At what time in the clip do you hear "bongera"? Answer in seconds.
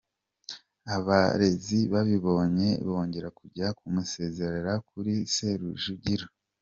2.87-3.27